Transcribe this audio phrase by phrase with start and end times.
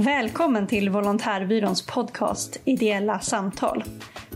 [0.00, 3.84] Välkommen till Volontärbyråns podcast Ideella samtal.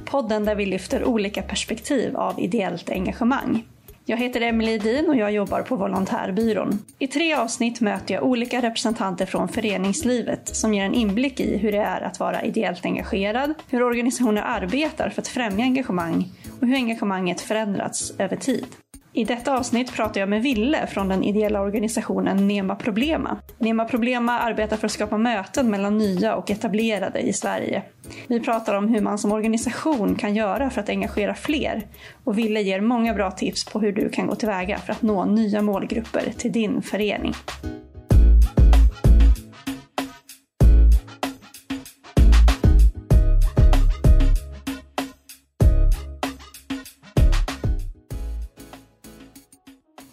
[0.05, 3.65] Podden där vi lyfter olika perspektiv av ideellt engagemang.
[4.05, 6.79] Jag heter Emelie Edin och jag jobbar på Volontärbyrån.
[6.99, 11.73] I tre avsnitt möter jag olika representanter från föreningslivet som ger en inblick i hur
[11.73, 16.29] det är att vara ideellt engagerad, hur organisationer arbetar för att främja engagemang
[16.61, 18.67] och hur engagemanget förändrats över tid.
[19.15, 23.39] I detta avsnitt pratar jag med Ville från den ideella organisationen Nema Problema.
[23.59, 27.83] Nema Problema arbetar för att skapa möten mellan nya och etablerade i Sverige.
[28.27, 31.87] Vi pratar om hur man som organisation kan göra för att engagera fler
[32.25, 35.25] och Ville ger många bra tips på hur du kan gå tillväga för att nå
[35.25, 37.33] nya målgrupper till din förening.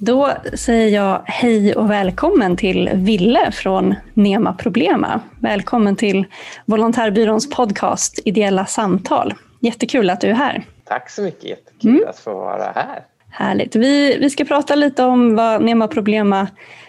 [0.09, 5.21] Då säger jag hej och välkommen till Ville från Nema Problema.
[5.39, 6.25] Välkommen till
[6.65, 9.33] Volontärbyråns podcast Ideella samtal.
[9.59, 10.63] Jättekul att du är här.
[10.85, 12.09] Tack så mycket, jättekul mm.
[12.09, 13.03] att få vara här.
[13.29, 13.75] Härligt.
[13.75, 16.47] Vi, vi ska prata lite om vad Nema Problema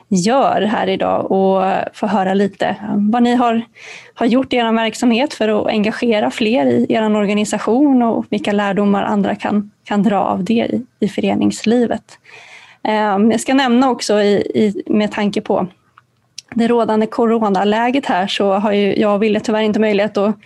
[0.09, 2.77] gör här idag och få höra lite
[3.13, 3.63] vad ni har,
[4.15, 9.03] har gjort i er verksamhet för att engagera fler i er organisation och vilka lärdomar
[9.03, 12.19] andra kan, kan dra av det i, i föreningslivet.
[12.83, 15.67] Ehm, jag ska nämna också i, i, med tanke på
[16.55, 20.37] det rådande coronaläget här så har ju jag och Wille tyvärr inte möjlighet att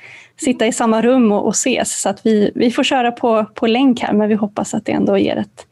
[0.40, 3.66] sitta i samma rum och, och ses så att vi, vi får köra på, på
[3.66, 5.66] länk här men vi hoppas att det ändå ger ett,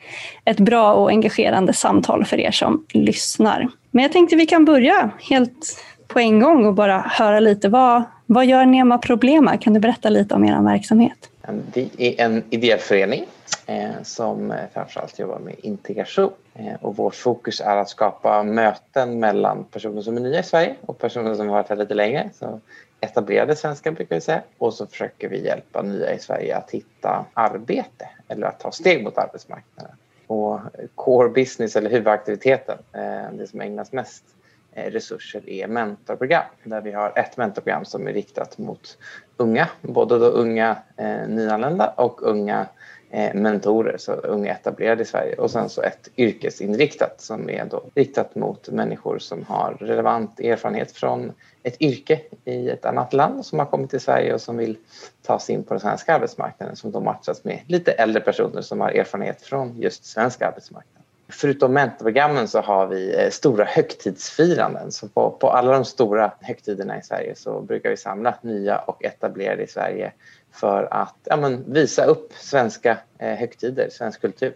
[0.45, 3.69] ett bra och engagerande samtal för er som lyssnar.
[3.91, 8.03] Men jag tänkte vi kan börja helt på en gång och bara höra lite vad,
[8.27, 9.57] vad gör Nema Problema?
[9.57, 11.29] Kan du berätta lite om er verksamhet?
[11.75, 13.25] Vi är en ideell förening
[13.67, 16.31] eh, som framförallt jobbar med integration.
[16.55, 20.77] Eh, och vårt fokus är att skapa möten mellan personer som är nya i Sverige
[20.81, 22.31] och personer som har varit här lite längre.
[22.35, 22.61] Så
[23.01, 24.43] etablerade svenskar brukar vi säga.
[24.59, 29.05] Och så försöker vi hjälpa nya i Sverige att hitta arbete eller att ta steg
[29.05, 29.97] mot arbetsmarknaden.
[30.27, 30.61] Och
[30.95, 34.25] core business eller huvudaktiviteten, eh, det som ägnas mest
[34.73, 38.99] eh, resurser är mentorprogram där vi har ett mentorprogram som är riktat mot
[39.37, 42.67] unga, både då unga eh, nyanlända och unga
[43.15, 47.85] Eh, mentorer, så unga etablerade i Sverige och sen så ett yrkesinriktat som är då
[47.95, 53.59] riktat mot människor som har relevant erfarenhet från ett yrke i ett annat land som
[53.59, 54.77] har kommit till Sverige och som vill
[55.23, 58.81] ta sig in på den svenska arbetsmarknaden som då matchas med lite äldre personer som
[58.81, 61.03] har erfarenhet från just svensk arbetsmarknad.
[61.29, 64.93] Förutom mentorprogrammen så har vi eh, stora högtidsfiranden.
[64.93, 69.05] Så på, på alla de stora högtiderna i Sverige så brukar vi samla nya och
[69.05, 70.13] etablerade i Sverige
[70.53, 74.55] för att ja, men, visa upp svenska eh, högtider, svensk kultur.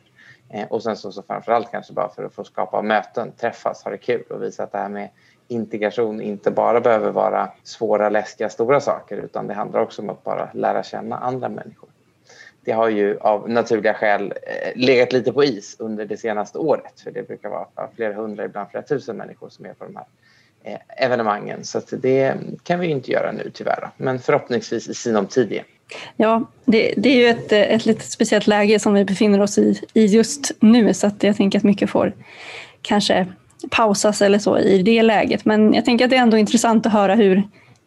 [0.49, 3.91] Eh, och sen så, så framförallt kanske bara för att få skapa möten, träffas, ha
[3.91, 5.09] det kul och visa att det här med
[5.49, 10.25] integration inte bara behöver vara svåra, läskiga, stora saker utan det handlar också om att
[10.25, 11.89] bara lära känna andra människor.
[12.65, 17.01] Det har ju av naturliga skäl eh, legat lite på is under det senaste året
[17.01, 20.05] för det brukar vara flera hundra, ibland flera tusen människor som är på de här
[20.05, 20.26] eh,
[20.67, 25.53] Eh, evenemangen så det kan vi inte göra nu tyvärr men förhoppningsvis i sinom tid
[25.53, 25.65] igen.
[26.17, 29.59] Ja, det, det, är ju ett, eh, ett lite speciellt läge som vi befinner oss
[29.59, 32.13] i, i just nu så att jag tänker att mycket får
[32.83, 33.27] kanske
[33.71, 35.45] pausas eller så i det läget.
[35.45, 37.43] Men jag tänker att det är ändå intressant att höra hur,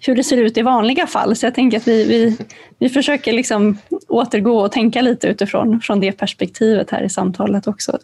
[0.06, 1.36] hur det ser ut i vanliga fall.
[1.36, 2.38] Så jag tänker att vi, vi,
[2.80, 8.00] vi försöker liksom återgå och tänka lite utifrån från det perspektivet här i samtalet också.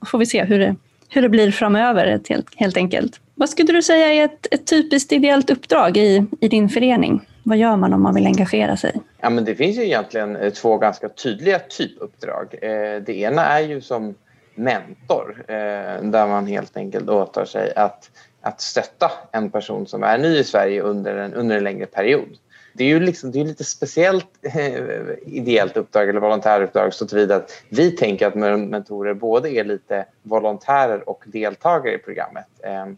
[0.00, 0.76] Då får vi se hur det,
[1.12, 3.20] hur det blir framöver helt, helt enkelt.
[3.34, 7.28] Vad skulle du säga är ett, ett typiskt ideellt uppdrag i, i din förening?
[7.42, 9.00] Vad gör man om man vill engagera sig?
[9.20, 12.54] Ja, men det finns ju egentligen eh, två ganska tydliga typuppdrag.
[12.62, 14.14] Eh, det ena är ju som
[14.54, 15.54] mentor eh,
[16.02, 20.44] där man helt enkelt åtar sig att, att stötta en person som är ny i
[20.44, 22.38] Sverige under en, under en längre period.
[22.74, 24.74] Det är ju liksom, det är lite speciellt eh,
[25.26, 31.08] ideellt uppdrag eller volontäruppdrag så tillvida att vi tänker att mentorer både är lite volontärer
[31.08, 32.46] och deltagare i programmet.
[32.62, 32.96] Ehm,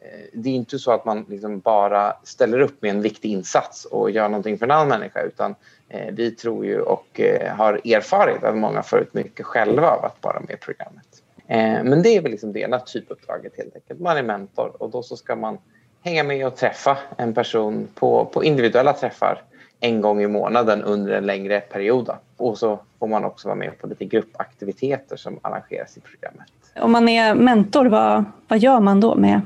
[0.00, 3.84] eh, det är inte så att man liksom bara ställer upp med en viktig insats
[3.84, 5.54] och gör någonting för en annan människa utan
[5.88, 10.04] eh, vi tror ju och eh, har erfarit att många får ut mycket själva av
[10.04, 11.22] att vara med i programmet.
[11.46, 14.00] Ehm, men det är väl liksom det ena typuppdraget helt enkelt.
[14.00, 15.58] Man är mentor och då så ska man
[16.02, 19.42] hänga med och träffa en person på, på individuella träffar
[19.80, 22.10] en gång i månaden under en längre period.
[22.36, 26.48] Och så får man också vara med på lite gruppaktiviteter som arrangeras i programmet.
[26.80, 29.40] Om man är mentor, vad, vad gör man då med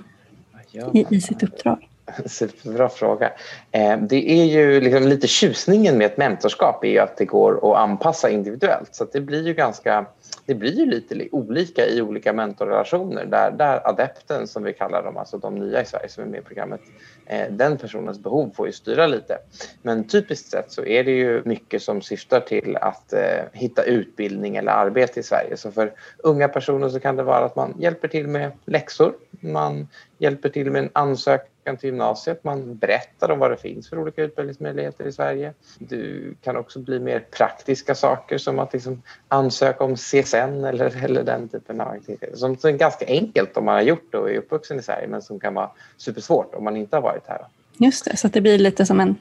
[0.93, 1.89] i, i sitt uppdrag?
[2.27, 3.33] Superbra fråga.
[3.73, 7.73] Eh, det är ju liksom lite tjusningen med ett mentorskap är ju att det går
[7.73, 8.95] att anpassa individuellt.
[8.95, 10.07] Så det blir ju ganska
[10.47, 15.17] det blir ju lite olika i olika mentorrelationer där, där adepten som vi kallar dem,
[15.17, 16.81] alltså de nya i Sverige som är med i programmet,
[17.27, 19.39] eh, den personens behov får ju styra lite.
[19.83, 23.21] Men typiskt sett så är det ju mycket som syftar till att eh,
[23.53, 25.57] hitta utbildning eller arbete i Sverige.
[25.57, 29.89] Så för unga personer så kan det vara att man hjälper till med läxor, man
[30.19, 32.45] hjälper till med en ansökan veckan till gymnasiet.
[32.45, 35.53] Man berättar om vad det finns för olika utbildningsmöjligheter i Sverige.
[35.79, 41.25] Du kan också bli mer praktiska saker som att liksom ansöka om CSN eller, eller
[41.25, 42.37] den typen av aktiviteter.
[42.37, 45.23] Som är ganska enkelt om man har gjort det och är uppvuxen i Sverige men
[45.23, 47.41] som kan vara supersvårt om man inte har varit här.
[47.79, 49.17] Just det, så att det blir lite som en,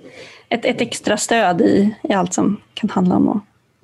[0.50, 3.44] ett, ett extra stöd i, i allt som kan handla om att,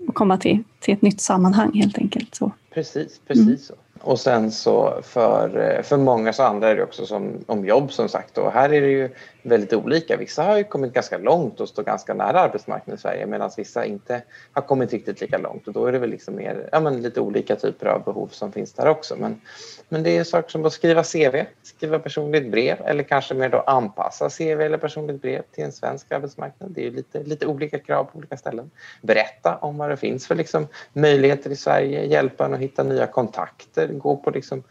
[0.10, 2.36] att komma till, till ett nytt sammanhang helt enkelt.
[2.36, 2.52] Så.
[2.74, 3.58] Precis, precis mm.
[3.58, 3.74] så.
[4.04, 8.10] Och sen så för, eh, för många så handlar det också som, om jobb som
[8.10, 9.10] sagt och här är det ju
[9.44, 10.18] väldigt olika.
[10.18, 13.86] Vissa har ju kommit ganska långt och står ganska nära arbetsmarknaden i Sverige medan vissa
[13.86, 14.22] inte
[14.54, 17.22] har kommit riktigt lika långt och då är det väl liksom mer, ja, men lite
[17.22, 19.16] olika typer av behov som finns där också.
[19.16, 19.42] Men,
[19.90, 23.60] men det är saker som att skriva CV, skriva personligt brev eller kanske mer då
[23.60, 26.72] anpassa CV eller personligt brev till en svensk arbetsmarknad.
[26.72, 28.72] Det är ju lite, lite olika krav på olika ställen.
[29.02, 33.08] Berätta om vad det finns för liksom möjligheter i Sverige, hjälpa en att hitta nya
[33.08, 34.64] kontakter, gå på liksom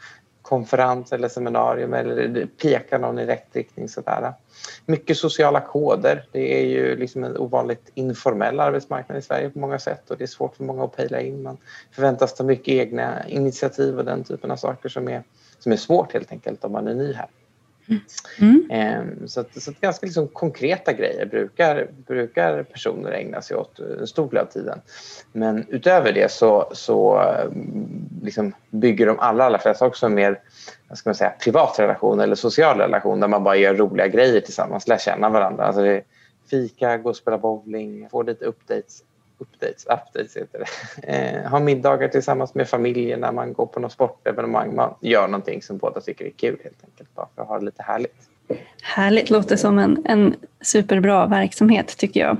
[0.42, 3.88] konferens eller seminarium eller peka någon i rätt riktning.
[3.88, 4.32] Sådär.
[4.86, 6.26] Mycket sociala koder.
[6.32, 10.24] Det är ju liksom en ovanligt informell arbetsmarknad i Sverige på många sätt och det
[10.24, 11.42] är svårt för många att pejla in.
[11.42, 11.56] Man
[11.90, 15.22] förväntas ta mycket egna initiativ och den typen av saker som är,
[15.58, 17.28] som är svårt helt enkelt om man är ny här.
[17.88, 18.00] Mm.
[18.40, 18.66] mm.
[18.70, 23.78] Ehm, så, att, så att ganska liksom konkreta grejer brukar, brukar personer ägna sig åt
[23.78, 24.80] en stor del av tiden.
[25.32, 30.40] Men utöver det så, så mm, liksom bygger de allra, allra flesta också en mer
[30.88, 34.40] vad ska man säga, privat relation eller social relation där man bara gör roliga grejer
[34.40, 35.64] tillsammans, lär känna varandra.
[35.64, 36.02] Alltså det är
[36.50, 39.02] fika, gå och spela bowling, få lite updates
[39.40, 41.42] updates, updates heter det.
[41.42, 44.74] Eh, ha middagar tillsammans med familjen när man går på något sportevenemang.
[44.74, 47.64] Man gör någonting som båda tycker är kul helt enkelt bara för att ha det
[47.64, 48.16] lite härligt.
[48.82, 52.36] Härligt, låter som en, en superbra verksamhet tycker jag.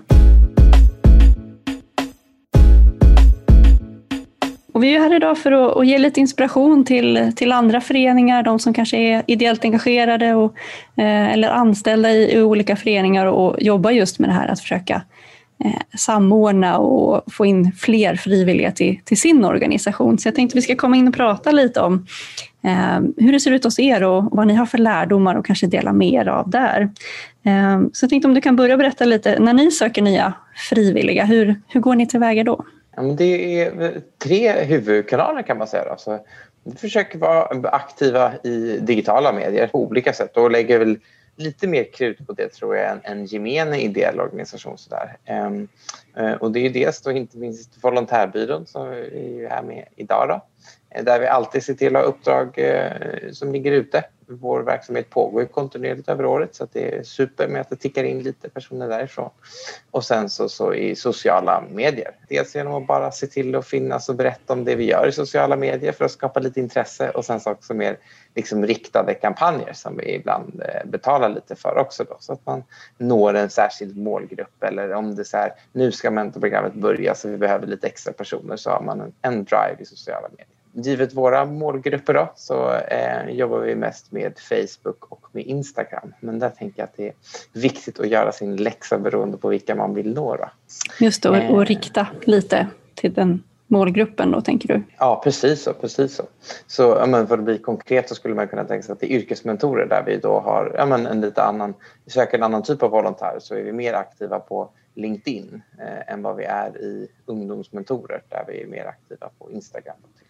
[4.80, 8.42] Och vi är här idag för att, att, ge lite inspiration till, till andra föreningar,
[8.42, 10.54] de som kanske är ideellt engagerade och,
[10.96, 15.02] eh, eller anställda i, i, olika föreningar och jobbar just med det här att försöka
[15.64, 20.18] eh, samordna och få in fler frivilliga till, till sin organisation.
[20.18, 22.06] Så jag tänkte vi ska komma in och prata lite om
[22.64, 25.66] eh, hur det ser ut hos er och vad ni har för lärdomar och kanske
[25.66, 26.80] dela med er av där.
[27.44, 30.32] Eh, så jag tänkte om du kan börja berätta lite, när ni söker nya
[30.68, 32.64] frivilliga, hur, hur går ni tillväga då?
[32.96, 35.84] Ja, men det är tre huvudkanaler kan man säga.
[35.84, 35.94] Då.
[35.98, 36.18] Så
[36.64, 40.98] vi försöker vara aktiva i digitala medier på olika sätt och lägger väl
[41.40, 44.78] lite mer krut på det tror jag än en gemene ideell organisation.
[44.78, 45.16] Sådär.
[45.28, 45.68] Um,
[46.18, 49.84] uh, och det är ju dels då inte minst Volontärbyrån som vi är här med
[49.96, 50.28] idag.
[50.28, 50.46] Då,
[50.90, 54.04] eh, där vi alltid ser till att ha uppdrag uh, som ligger ute.
[54.32, 58.04] Vår verksamhet pågår ju kontinuerligt över året så det är super med att det tickar
[58.04, 59.30] in lite personer därifrån.
[59.90, 62.10] Och sen så, så i sociala medier.
[62.28, 65.12] Dels genom att bara se till att finnas och berätta om det vi gör i
[65.12, 67.98] sociala medier för att skapa lite intresse och sen så också mer
[68.34, 72.64] liksom riktade kampanjer som vi ibland eh, betalar lite för också då, så att man
[72.98, 77.28] når en särskild målgrupp eller om det är så här, nu ska mentorprogrammet börja så
[77.28, 80.59] vi behöver lite extra personer så har man en, en drive i sociala medier.
[80.72, 86.14] Givet våra målgrupper då, så eh, jobbar vi mest med Facebook och med Instagram.
[86.20, 87.14] Men där tänker jag att det är
[87.52, 90.36] viktigt att göra sin läxa beroende på vilka man vill nå.
[90.36, 90.50] Då.
[91.00, 91.66] Just det, och, och eh.
[91.66, 94.82] rikta lite till den målgruppen då, tänker du?
[94.98, 95.72] Ja, precis så.
[95.72, 96.22] Precis så.
[96.66, 99.12] så ja, men för att bli konkret så skulle man kunna tänka sig att det
[99.12, 101.74] är yrkesmentorer där vi då har ja, men en lite annan,
[102.06, 106.22] söker en annan typ av volontär så är vi mer aktiva på LinkedIn eh, än
[106.22, 109.96] vad vi är i ungdomsmentorer där vi är mer aktiva på Instagram.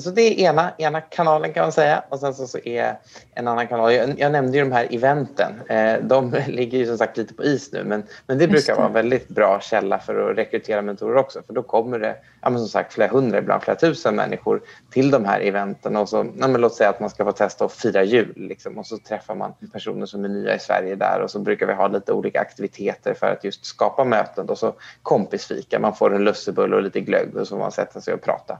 [0.00, 2.02] så det är ena, ena kanalen kan man säga.
[2.08, 2.98] Och sen så, så är
[3.34, 6.98] en annan kanal, jag, jag nämnde ju de här eventen, eh, de ligger ju som
[6.98, 10.30] sagt lite på is nu men, men det brukar vara en väldigt bra källa för
[10.30, 11.42] att rekrytera mentorer också.
[11.46, 15.24] För då kommer det ja, som sagt flera hundra, ibland flera tusen människor till de
[15.24, 15.96] här eventen.
[15.96, 18.86] Och så, ja, låt säga att man ska få testa att fira jul liksom, och
[18.86, 21.20] så träffar man personer som är nya i Sverige där.
[21.20, 24.48] Och så brukar vi ha lite olika aktiviteter för att just skapa möten.
[24.48, 27.36] Och så kompisfika, man får en lussebulle och lite glögg.
[27.36, 28.58] Och så får man sätta sig och prata.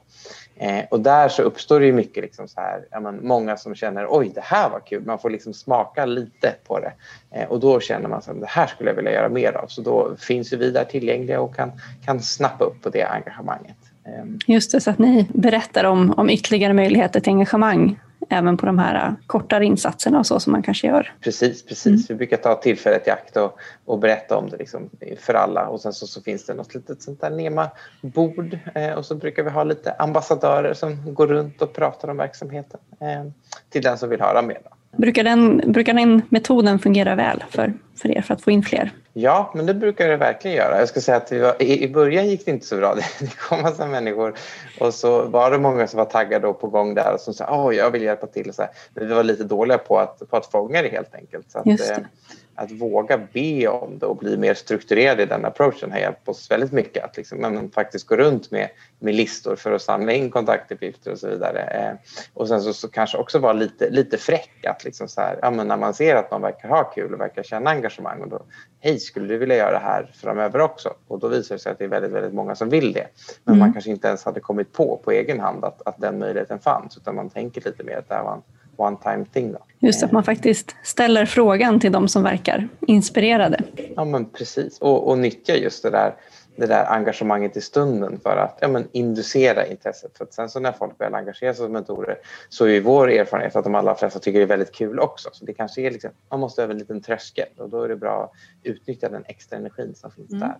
[0.60, 3.74] Eh, och där så uppstår det ju mycket liksom så här, ja, men många som
[3.74, 6.92] känner oj det här var kul, man får liksom smaka lite på det.
[7.30, 9.66] Eh, och då känner man att det här skulle jag vilja göra mer av.
[9.66, 11.72] Så då finns ju vi där tillgängliga och kan,
[12.04, 13.76] kan snappa upp på det engagemanget.
[14.06, 14.38] Ehm.
[14.46, 18.78] Just det, så att ni berättar om, om ytterligare möjligheter till engagemang även på de
[18.78, 21.12] här kortare insatserna och så som man kanske gör.
[21.20, 21.86] Precis, precis.
[21.86, 22.02] Mm.
[22.08, 25.80] Vi brukar ta tillfället i akt och, och berätta om det liksom för alla och
[25.80, 29.50] sen så, så finns det något litet sånt där NEMA-bord eh, och så brukar vi
[29.50, 33.30] ha lite ambassadörer som går runt och pratar om verksamheten eh,
[33.70, 34.58] till den som vill höra mer.
[34.96, 38.90] Brukar den, brukar den metoden fungera väl för, för er för att få in fler?
[39.12, 40.78] Ja, men det brukar det verkligen göra.
[40.78, 42.94] Jag ska säga att var, i, i början gick det inte så bra.
[43.20, 44.34] Det kom massa människor
[44.80, 47.44] och så var det många som var taggade och på gång där och som sa
[47.44, 48.52] att jag vill hjälpa till.
[48.52, 48.70] så här.
[48.94, 51.50] Men vi var lite dåliga på att, på att fånga det helt enkelt.
[51.50, 52.04] Så att, det.
[52.54, 56.50] Att våga be om det och bli mer strukturerad i den approachen har hjälpt oss
[56.50, 57.04] väldigt mycket.
[57.04, 61.18] Att liksom, man faktiskt gå runt med, med listor för att samla in kontaktuppgifter och
[61.18, 61.60] så vidare.
[61.60, 61.92] Eh,
[62.34, 64.64] och sen så, så, kanske också vara lite, lite fräck.
[64.66, 67.20] Att liksom så här, ja, men när man ser att någon verkar ha kul och
[67.20, 68.42] verkar känna engagemang och då,
[68.80, 70.94] hej, skulle du vilja göra det här framöver också?
[71.08, 73.06] Och då visar det sig att det är väldigt, väldigt många som vill det.
[73.44, 73.58] Men mm.
[73.58, 76.96] man kanske inte ens hade kommit på på egen hand att, att den möjligheten fanns
[76.96, 78.42] utan man tänker lite mer att det här var en
[78.80, 79.52] one time thing.
[79.52, 79.58] Då.
[79.78, 83.62] Just att man faktiskt ställer frågan till de som verkar inspirerade.
[83.96, 86.14] Ja men precis och, och nyttja just det där,
[86.56, 90.18] det där engagemanget i stunden för att ja, men inducera intresset.
[90.18, 92.16] För att sen så när folk väl engagerar sig som mentorer
[92.48, 95.28] så är vår erfarenhet att de allra flesta tycker det är väldigt kul också.
[95.32, 97.96] Så det kanske är liksom, man måste över en liten tröskel och då är det
[97.96, 98.32] bra att
[98.62, 100.40] utnyttja den extra energin som finns mm.
[100.40, 100.56] där.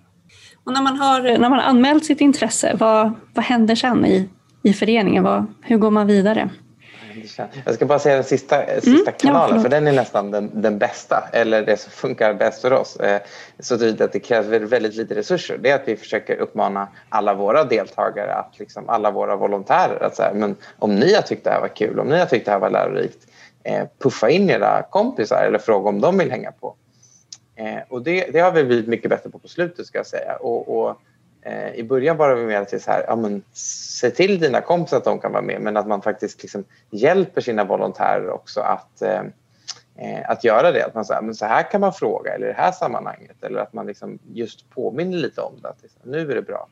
[0.65, 4.29] Och när man har, när man har anmält sitt intresse, vad, vad händer sen i,
[4.63, 5.25] i föreningen?
[5.25, 6.51] Vad, hur går man vidare?
[7.65, 10.51] Jag ska bara säga den sista, mm, sista kanalen ja, för den är nästan den,
[10.55, 12.97] den, bästa eller det som funkar bäst för oss.
[12.97, 13.21] Eh,
[13.59, 15.59] så tydligt att det krävs väldigt lite resurser.
[15.59, 20.17] Det är att vi försöker uppmana alla våra deltagare, att liksom alla våra volontärer att
[20.17, 22.53] säga, men om ni har tyckt det här var kul, om ni har tyckt det
[22.53, 23.27] här var lärorikt,
[23.65, 26.75] eh, puffa in era kompisar eller fråga om de vill hänga på.
[27.57, 30.37] Eh, och det, det har vi blivit mycket bättre på på slutet ska jag säga.
[30.37, 31.01] Och, och
[31.43, 34.97] Eh, I början var vi mer till så här, ja, men, se till dina kompisar
[34.97, 39.03] att de kan vara med men att man faktiskt liksom hjälper sina volontärer också att,
[39.03, 39.23] eh,
[39.97, 40.85] eh att göra det.
[40.85, 43.61] Att man säger, men så här kan man fråga eller i det här sammanhanget eller
[43.61, 45.69] att man liksom just påminner lite om det.
[45.69, 46.69] Att liksom, nu är det bra.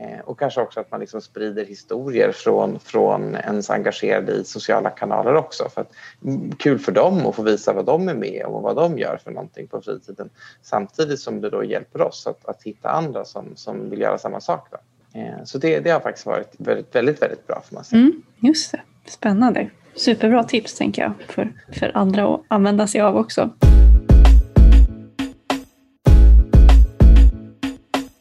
[0.00, 4.90] Eh, och kanske också att man liksom sprider historier från, från ens engagerade i sociala
[4.90, 5.68] kanaler också.
[5.68, 5.92] För att,
[6.24, 8.98] mm, kul för dem att få visa vad de är med om och vad de
[8.98, 10.30] gör för någonting på fritiden.
[10.62, 14.40] Samtidigt som det då hjälper oss att, att hitta andra som, som vill göra samma
[14.40, 14.68] sak.
[14.70, 14.78] Då.
[15.20, 18.00] Eh, så det, det har faktiskt varit väldigt, väldigt, väldigt bra får man säga.
[18.00, 19.70] Mm, just det, spännande.
[19.94, 23.50] Superbra tips tänker jag för, för andra att använda sig av också.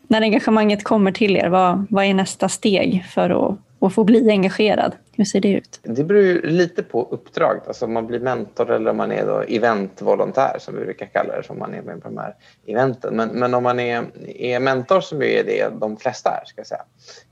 [0.10, 4.30] När engagemanget kommer till er, vad, vad är nästa steg för att, att få bli
[4.30, 4.96] engagerad?
[5.12, 5.80] Hur ser det ut?
[5.84, 7.68] Det beror ju lite på uppdraget.
[7.68, 11.36] Alltså om man blir mentor eller om man är då eventvolontär som vi brukar kalla
[11.38, 12.36] det, som man är med på de här
[12.66, 13.16] eventen.
[13.16, 16.68] Men, men om man är, är mentor som är det de flesta är, ska jag
[16.68, 16.84] säga,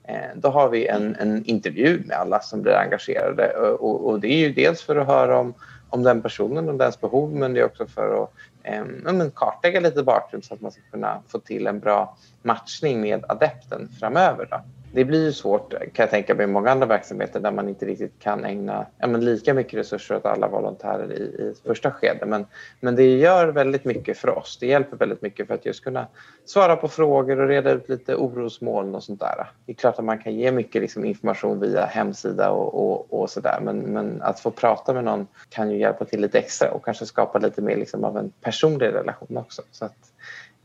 [0.03, 4.19] eh, då har vi en, en intervju med alla som blir engagerade eh, och, och
[4.19, 5.53] det är ju dels för att höra om
[5.89, 8.31] om den personen och dens behov men det är också för att
[8.63, 13.25] eh, kartlägga lite bakgrund så att man ska kunna få till en bra matchning med
[13.27, 14.47] adepten framöver.
[14.51, 14.57] Då
[14.91, 17.85] det blir ju svårt kan jag tänka mig i många andra verksamheter där man inte
[17.85, 22.25] riktigt kan ägna ja, men lika mycket resurser åt alla volontärer i, i första skede.
[22.25, 22.45] Men,
[22.79, 24.57] men det gör väldigt mycket för oss.
[24.59, 26.07] Det hjälper väldigt mycket för att just kunna
[26.45, 29.51] svara på frågor och reda ut lite orosmoln och sånt där.
[29.65, 33.29] Det är klart att man kan ge mycket liksom, information via hemsida och, och, och
[33.29, 36.85] sådär men, men att få prata med någon kan ju hjälpa till lite extra och
[36.85, 39.61] kanske skapa lite mer liksom, av en personlig relation också.
[39.71, 39.97] Så att,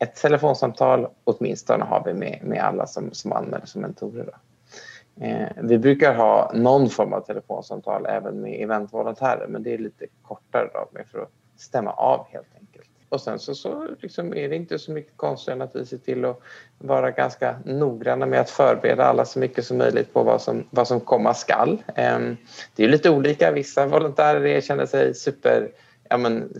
[0.03, 4.25] ett telefonsamtal åtminstone har vi med, med alla som, som anmäler som mentorer.
[4.25, 4.33] Då.
[5.25, 10.07] Eh, vi brukar ha någon form av telefonsamtal även med eventvolontärer men det är lite
[10.23, 12.89] kortare då, för att stämma av helt enkelt.
[13.09, 15.99] Och sen så, så liksom är det inte så mycket konstigt än att vi ser
[15.99, 16.41] till att
[16.79, 20.89] vara ganska noggranna med att förbereda alla så mycket som möjligt på vad som, vad
[20.89, 21.83] som komma skall.
[21.97, 22.19] Eh,
[22.77, 23.51] det är lite olika.
[23.51, 25.71] Vissa volontärer känner sig super
[26.09, 26.53] ja, men,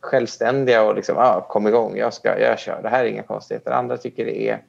[0.00, 3.70] självständiga och liksom, ah, kom igång, jag, ska, jag kör, det här är inga konstigheter.
[3.70, 4.62] Andra tycker det är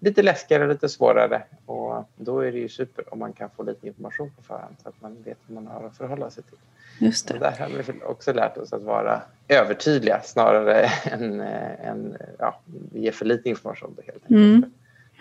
[0.00, 3.86] lite läskigare lite svårare och då är det ju super om man kan få lite
[3.86, 6.58] information på förhand så att man vet vad man har att förhålla sig till.
[6.98, 7.34] Just det.
[7.34, 12.60] Och där har vi också lärt oss att vara övertydliga snarare än, än ja,
[12.92, 13.96] ge för lite information.
[14.06, 14.30] Helt enkelt.
[14.30, 14.72] Mm.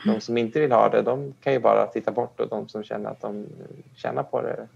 [0.06, 2.84] De som inte vill ha det de kan ju bara titta bort och de som
[2.84, 3.48] känner att de
[3.96, 4.68] tjänar på det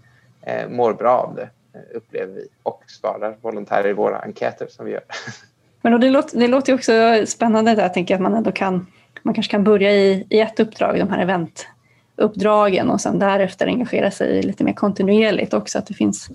[0.42, 1.48] eh, mår bra av det.
[1.74, 5.02] Eh, upplever vi och svarar volontärer i våra enkäter som vi gör.
[5.82, 6.92] Men det, låter, det låter också
[7.26, 8.86] spännande där, jag tänker att man ändå kan,
[9.22, 14.10] man kanske kan börja i, i ett uppdrag, de här eventuppdragen och sen därefter engagera
[14.10, 16.30] sig lite mer kontinuerligt också, att det finns,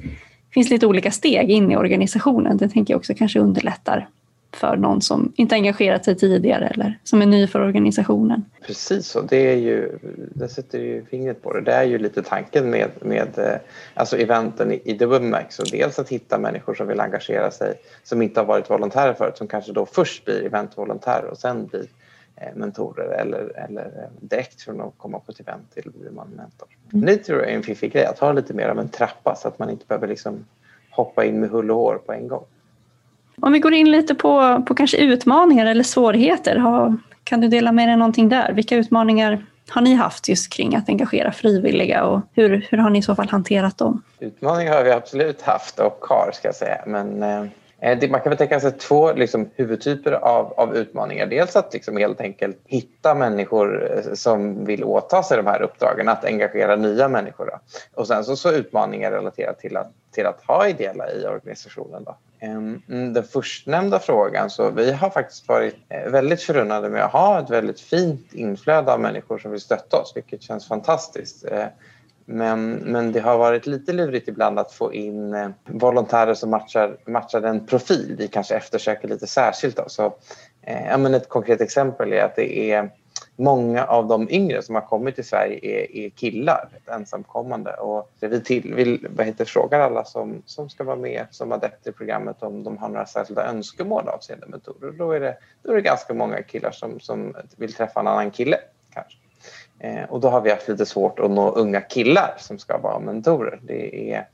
[0.53, 2.57] finns lite olika steg in i organisationen.
[2.57, 4.07] Det tänker jag också kanske underlättar
[4.55, 8.45] för någon som inte engagerat sig tidigare eller som är ny för organisationen.
[8.65, 9.97] Precis så, det är ju,
[10.35, 11.61] det sätter ju fingret på det.
[11.61, 13.55] Det är ju lite tanken med, med eh,
[13.93, 15.63] alltså eventen i, i dubbel bemärkelse.
[15.71, 19.47] Dels att hitta människor som vill engagera sig som inte har varit volontärer förut som
[19.47, 21.85] kanske då först blir eventvolontärer och sen blir
[22.35, 26.27] Eh, mentorer eller, eller eh, direkt från att komma på ett event till blir man
[26.27, 26.67] mentor.
[26.93, 27.05] Mm.
[27.05, 29.47] Det tror jag är en fiffig grej, att ha lite mer av en trappa så
[29.47, 30.45] att man inte behöver liksom
[30.89, 32.45] hoppa in med hull och hår på en gång.
[33.41, 37.71] Om vi går in lite på, på kanske utmaningar eller svårigheter, ha, kan du dela
[37.71, 38.53] med dig någonting där?
[38.53, 42.99] Vilka utmaningar har ni haft just kring att engagera frivilliga och hur, hur har ni
[42.99, 44.03] i så fall hanterat dem?
[44.19, 47.45] Utmaningar har vi absolut haft och har ska jag säga men eh,
[47.79, 51.25] eh man kan väl tänka sig två liksom, huvudtyper av, av utmaningar.
[51.25, 56.09] Dels att liksom helt enkelt hitta människor eh, som vill åta sig de här uppdragen,
[56.09, 57.45] att engagera nya människor.
[57.45, 57.59] Då.
[58.01, 62.03] Och sen så, så utmaningar relaterat till att, till att ha ideella i organisationen.
[62.03, 62.15] Då.
[62.43, 67.11] Ehm, mm, den förstnämnda frågan, så vi har faktiskt varit eh, väldigt förunnade med att
[67.11, 71.45] ha ett väldigt fint inflöde av människor som vill stötta oss, vilket känns fantastiskt.
[71.45, 71.65] Eh,
[72.25, 76.97] men, men det har varit lite lurigt ibland att få in eh, volontärer som matchar,
[77.05, 79.77] matchar den profil vi kanske eftersöker lite särskilt.
[79.77, 79.83] Då.
[79.87, 80.13] Så,
[80.89, 82.89] ja, men ett konkret exempel är att det är
[83.35, 87.73] många av de yngre som har kommit till Sverige är, är killar, ensamkommande.
[87.73, 91.89] Och vi till, vill, vad heter, frågar alla som, som ska vara med som adepter
[91.89, 94.91] i programmet om de har några särskilda önskemål avseende mentorer.
[94.91, 98.31] Då är det, då är det ganska många killar som, som vill träffa en annan
[98.31, 98.57] kille.
[98.93, 99.17] kanske.
[99.79, 102.99] Eh, och då har vi haft lite svårt att nå unga killar som ska vara
[102.99, 103.59] mentorer.
[103.63, 104.27] Det är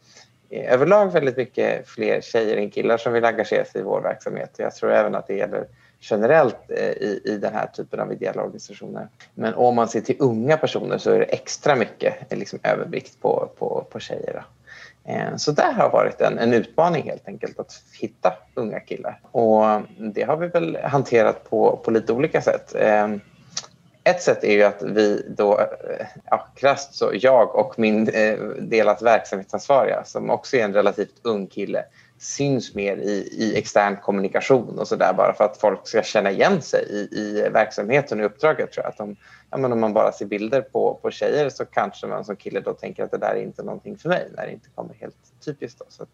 [0.50, 4.56] eh, överlag väldigt mycket fler tjejer än killar som vill engagera sig i vår verksamhet.
[4.58, 5.68] Jag tror även att det gäller
[6.00, 9.08] generellt eh, i, i den här typen av ideella organisationer.
[9.34, 13.22] Men om man ser till unga personer så är det extra mycket eh, liksom, övervikt
[13.22, 14.44] på, på, på tjejer.
[15.04, 19.20] Eh, så det har varit en, en utmaning helt enkelt att hitta unga killar.
[19.32, 19.82] Och
[20.14, 22.76] det har vi väl hanterat på, på lite olika sätt.
[24.04, 25.60] Ett sätt är ju att vi då,
[26.26, 28.06] ja, krasst så jag och min
[28.60, 31.84] delat verksamhetsansvariga som också är en relativt ung kille
[32.20, 36.62] syns mer i, i extern kommunikation och sådär bara för att folk ska känna igen
[36.62, 38.72] sig i, i verksamheten och uppdraget.
[38.72, 38.90] Tror jag.
[38.90, 39.16] Att de,
[39.50, 42.60] ja, men om man bara ser bilder på, på tjejer så kanske man som kille
[42.60, 45.16] då tänker att det där är inte någonting för mig när det inte kommer helt
[45.46, 45.80] typiskt.
[45.80, 45.86] Då.
[45.90, 46.06] Så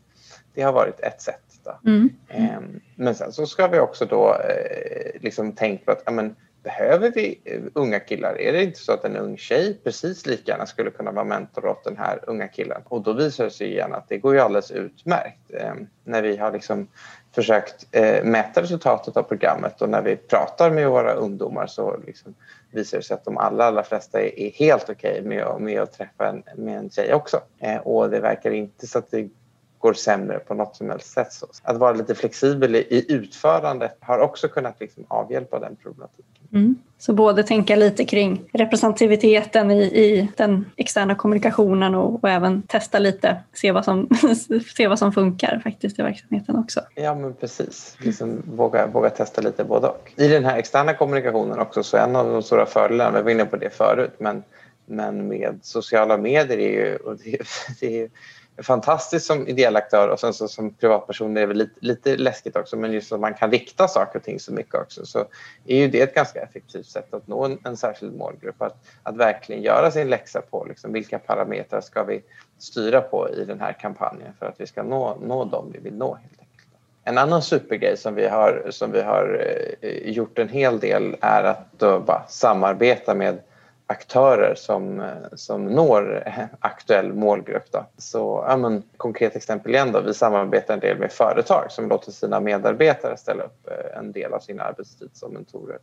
[0.53, 1.59] det har varit ett sätt.
[1.63, 1.89] Då.
[1.89, 2.09] Mm.
[2.29, 6.35] Ehm, men sen så ska vi också då eh, liksom tänka på att ja, men,
[6.65, 8.41] behöver vi eh, unga killar?
[8.41, 11.65] Är det inte så att en ung tjej precis lika gärna skulle kunna vara mentor
[11.65, 12.81] åt den här unga killen?
[12.85, 15.39] Och då visar det sig igen att det går ju alldeles utmärkt.
[15.53, 15.73] Eh,
[16.03, 16.87] när vi har liksom
[17.35, 22.35] försökt eh, mäta resultatet av programmet och när vi pratar med våra ungdomar så liksom
[22.71, 25.81] visar det sig att de allra, allra flesta är, är helt okej okay med, med
[25.81, 27.41] att träffa en, med en tjej också.
[27.59, 29.29] Eh, och det verkar inte så att det
[29.85, 31.33] går sämre på något som helst sätt.
[31.33, 36.35] Så att vara lite flexibel i utförandet har också kunnat liksom avhjälpa den problematiken.
[36.53, 36.75] Mm.
[36.97, 42.99] Så både tänka lite kring representativiteten i, i den externa kommunikationen och, och, även testa
[42.99, 44.09] lite, se vad, som,
[44.75, 46.81] se vad som funkar faktiskt i verksamheten också.
[46.95, 50.11] Ja men precis, liksom våga, våga testa lite både och.
[50.15, 53.45] I den här externa kommunikationen också så en av de stora fördelarna, vi var inne
[53.45, 54.43] på det förut, men,
[54.85, 57.37] men med sociala medier är ju, och det,
[57.79, 58.09] det är
[58.63, 62.55] fantastiskt som ideell aktör och sen så som privatperson är det väl lite, lite läskigt
[62.55, 65.25] också men just att man kan rikta saker och ting så mycket också så
[65.65, 68.61] är ju det ett ganska effektivt sätt att nå en, en särskild målgrupp.
[68.61, 72.23] Att, att verkligen göra sin läxa på liksom, vilka parametrar ska vi
[72.57, 75.97] styra på i den här kampanjen för att vi ska nå, nå dem vi vill
[75.97, 76.45] nå helt enkelt.
[77.03, 79.45] En annan supergrej som vi har, som vi har
[79.81, 83.39] eh, gjort en hel del är att då bara samarbeta med
[83.87, 86.23] aktörer som, eh, som når
[86.59, 87.71] aktuell målgrupp.
[87.71, 87.85] Då.
[87.97, 92.11] Så, ja, men, konkret exempel igen, då, vi samarbetar en del med företag som låter
[92.11, 95.77] sina medarbetare ställa upp eh, en del av sin arbetstid som mentorer.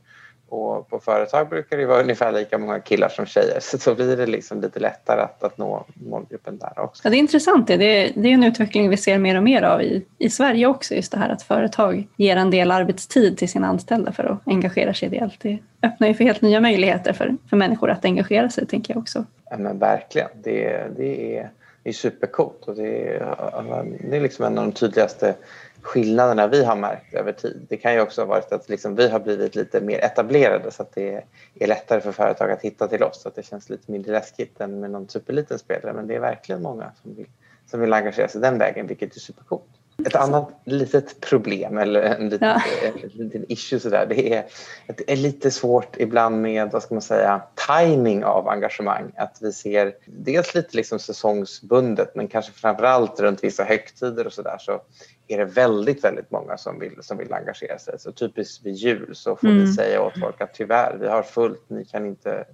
[0.48, 4.16] Och på företag brukar det vara ungefär lika många killar som tjejer så då blir
[4.16, 7.00] det liksom lite lättare att, att nå målgruppen där också.
[7.04, 7.66] Ja, det är intressant.
[7.66, 7.76] Det.
[7.76, 10.66] Det, är, det är en utveckling vi ser mer och mer av i, i Sverige
[10.66, 10.94] också.
[10.94, 14.94] Just det här att företag ger en del arbetstid till sina anställda för att engagera
[14.94, 15.40] sig ideellt.
[15.40, 19.00] Det öppnar ju för helt nya möjligheter för, för människor att engagera sig, tänker jag
[19.00, 19.24] också.
[19.50, 20.28] Ja, men verkligen.
[20.34, 21.50] Det, det, är,
[21.82, 25.34] det är supercoolt och det är, det är liksom en av de tydligaste
[25.82, 27.66] skillnaderna vi har märkt över tid.
[27.68, 30.82] Det kan ju också ha varit att liksom vi har blivit lite mer etablerade så
[30.82, 33.92] att det är lättare för företag att hitta till oss så att det känns lite
[33.92, 37.26] mindre läskigt än med någon superliten spelare men det är verkligen många som vill,
[37.66, 39.81] som vill engagera sig den vägen vilket är supercoolt.
[40.06, 42.62] Ett annat litet problem eller en liten, ja.
[42.82, 44.44] en liten issue sådär, det är
[44.88, 49.12] att det är lite svårt ibland med, vad ska man säga, timing av engagemang.
[49.16, 54.56] Att vi ser dels lite liksom säsongsbundet men kanske framförallt runt vissa högtider och sådär
[54.60, 54.80] så
[55.28, 57.98] är det väldigt, väldigt många som vill, som vill engagera sig.
[57.98, 59.60] Så typiskt vid jul så får mm.
[59.60, 62.44] vi säga åt folk att tyvärr, vi har fullt, ni kan inte,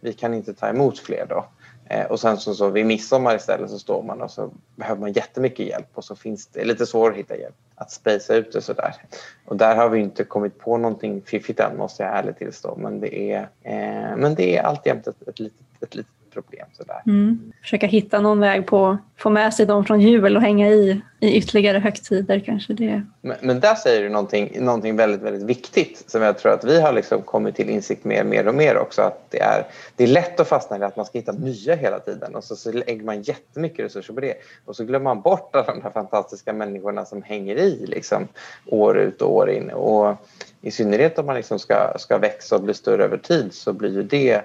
[0.00, 1.46] vi kan inte ta emot fler då.
[1.90, 5.12] Eh, och sen så, så vid midsommar istället så står man och så behöver man
[5.12, 8.60] jättemycket hjälp och så finns det lite svårt att hitta hjälp att spacea ut det
[8.60, 8.94] sådär.
[9.44, 13.00] Och där har vi inte kommit på någonting fiffigt än måste jag ärligt tillstå men
[13.00, 16.66] det är, eh, men det är alltjämt ett, ett, litet, ett litet problem.
[16.72, 17.02] Sådär.
[17.06, 17.52] Mm.
[17.62, 21.36] Försöka hitta någon väg på få med sig dem från jul och hänga i i
[21.36, 22.72] ytterligare högtider kanske.
[22.72, 23.02] Det.
[23.20, 26.80] Men, men där säger du någonting, någonting väldigt, väldigt viktigt som jag tror att vi
[26.80, 29.02] har liksom kommit till insikt med mer och mer också.
[29.02, 31.98] Att det är, det är lätt att fastna i att man ska hitta nya hela
[31.98, 35.56] tiden och så, så lägger man jättemycket resurser på det och så glömmer man bort
[35.56, 38.28] alla de här fantastiska människorna som hänger i liksom,
[38.66, 39.70] år ut och år in.
[39.70, 40.16] Och
[40.60, 43.94] i synnerhet om man liksom ska, ska växa och bli större över tid så blir
[43.94, 44.42] ju det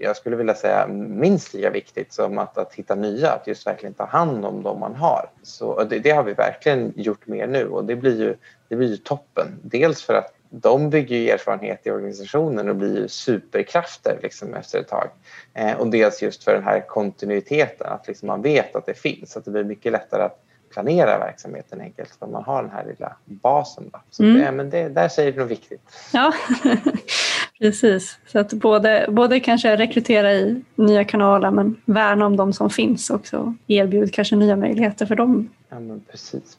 [0.00, 3.94] jag skulle vilja säga minst lika viktigt som att, att hitta nya, att just verkligen
[3.94, 5.30] ta hand om de man har.
[5.42, 8.36] Så det, det, har vi verkligen gjort mer nu och det blir ju,
[8.68, 9.46] det blir ju toppen.
[9.62, 14.78] Dels för att de bygger ju erfarenhet i organisationen och blir ju superkrafter liksom efter
[14.78, 15.08] ett tag.
[15.54, 19.36] Eh, och dels just för den här kontinuiteten, att liksom man vet att det finns,
[19.36, 23.16] att det blir mycket lättare att planera verksamheten enkelt för man har den här lilla
[23.24, 23.90] basen.
[23.92, 24.00] Då.
[24.10, 24.40] Så mm.
[24.40, 25.80] det, men det, där säger du något viktigt.
[26.12, 26.34] Ja,
[27.60, 28.18] precis.
[28.26, 33.10] Så att både, både kanske rekrytera i nya kanaler men värna om de som finns
[33.10, 33.54] också.
[33.66, 35.48] Erbjud kanske nya möjligheter för dem.
[35.68, 36.56] Ja, men precis.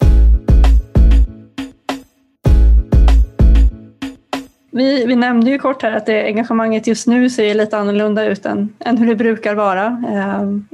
[4.74, 8.46] Vi, vi nämnde ju kort här att det, engagemanget just nu ser lite annorlunda ut
[8.46, 10.04] än, än hur det brukar vara.
[10.10, 10.68] Ehm,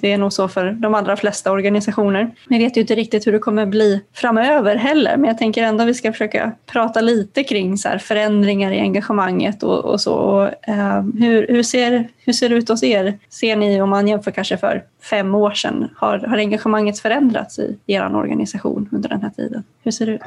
[0.00, 2.30] det är nog så för de allra flesta organisationer.
[2.48, 5.82] Vi vet ju inte riktigt hur det kommer bli framöver heller, men jag tänker ändå
[5.82, 10.14] att vi ska försöka prata lite kring så förändringar i engagemanget och, och så.
[10.14, 13.18] Och, ehm, hur, hur, ser, hur ser det ut hos er?
[13.28, 17.78] Ser ni, om man jämför kanske för fem år sedan, har, har engagemanget förändrats i
[17.86, 19.64] er organisation under den här tiden?
[19.82, 20.20] Hur ser det ut?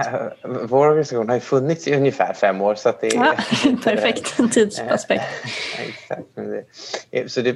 [0.63, 3.15] Vår organisation har ju funnits i ungefär fem år så att det är...
[3.15, 3.33] Ja,
[3.83, 5.23] perfekt tidsaspekt.
[7.27, 7.53] så det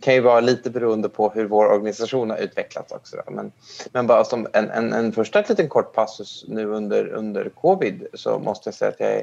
[0.00, 3.16] kan ju vara lite beroende på hur vår organisation har utvecklats också.
[3.30, 3.52] Men,
[3.92, 8.38] men bara som en, en, en första liten kort passus nu under, under covid så
[8.38, 9.22] måste jag säga att jag är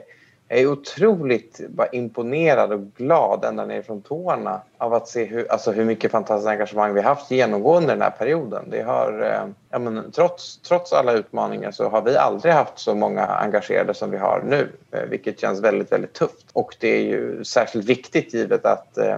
[0.51, 5.51] jag är otroligt bara imponerad och glad ända ner från tårna av att se hur,
[5.51, 8.69] alltså hur mycket fantastiskt engagemang vi haft genomgående den här perioden.
[8.69, 12.95] Det har, eh, ja, men trots, trots alla utmaningar så har vi aldrig haft så
[12.95, 16.45] många engagerade som vi har nu, eh, vilket känns väldigt, väldigt tufft.
[16.53, 19.17] Och det är ju särskilt viktigt givet att eh,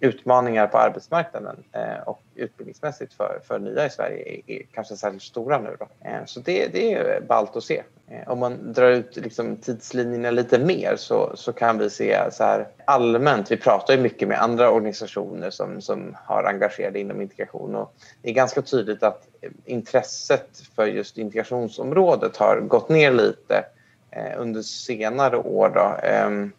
[0.00, 5.22] utmaningar på arbetsmarknaden eh, och utbildningsmässigt för, för nya i Sverige är, är kanske särskilt
[5.22, 5.76] stora nu.
[5.78, 5.88] Då.
[6.08, 7.82] Eh, så det, det är ballt att se.
[8.08, 12.44] Eh, om man drar ut liksom tidslinjerna lite mer så, så kan vi se så
[12.44, 17.74] här allmänt, vi pratar ju mycket med andra organisationer som, som har engagerade inom integration
[17.74, 19.28] och det är ganska tydligt att
[19.64, 23.64] intresset för just integrationsområdet har gått ner lite
[24.10, 25.70] eh, under senare år.
[25.74, 26.06] Då.
[26.08, 26.52] Ehm,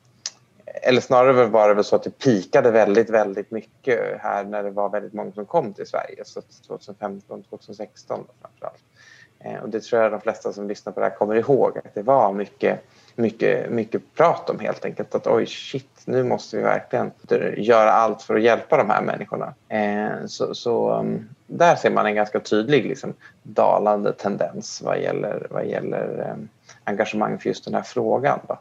[0.73, 4.71] eller snarare var det väl så att det pikade väldigt, väldigt mycket här när det
[4.71, 6.25] var väldigt många som kom till Sverige.
[6.25, 8.83] Så 2015, 2016 framförallt.
[9.43, 11.93] Eh, och det tror jag de flesta som lyssnar på det här kommer ihåg att
[11.93, 12.79] det var mycket,
[13.15, 17.11] mycket, mycket prat om helt enkelt att oj shit, nu måste vi verkligen
[17.57, 19.53] göra allt för att hjälpa de här människorna.
[19.69, 25.47] Eh, så, så mm, där ser man en ganska tydlig liksom, dalande tendens vad gäller,
[25.49, 26.35] vad gäller eh,
[26.83, 28.39] engagemang för just den här frågan.
[28.47, 28.59] Då.